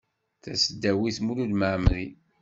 Tasdawit 0.43 1.17
Mulud 1.25 1.51
Mɛemmri. 1.59 2.05